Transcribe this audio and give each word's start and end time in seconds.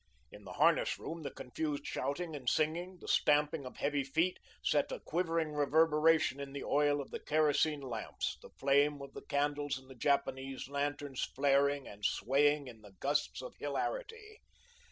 In 0.31 0.45
the 0.45 0.53
harness 0.53 0.97
room 0.97 1.21
the 1.21 1.29
confused 1.29 1.85
shouting 1.85 2.35
and 2.35 2.49
singing, 2.49 2.97
the 2.99 3.07
stamping 3.07 3.67
of 3.67 3.77
heavy 3.77 4.03
feet, 4.03 4.39
set 4.63 4.91
a 4.91 4.99
quivering 4.99 5.53
reverberation 5.53 6.39
in 6.39 6.53
the 6.53 6.63
oil 6.63 6.99
of 6.99 7.11
the 7.11 7.19
kerosene 7.19 7.81
lamps, 7.81 8.35
the 8.41 8.49
flame 8.49 8.99
of 9.03 9.13
the 9.13 9.21
candles 9.21 9.77
in 9.77 9.87
the 9.87 9.93
Japanese 9.93 10.67
lanterns 10.67 11.21
flaring 11.23 11.87
and 11.87 12.03
swaying 12.03 12.65
in 12.65 12.81
the 12.81 12.93
gusts 12.99 13.43
of 13.43 13.53
hilarity. 13.57 14.39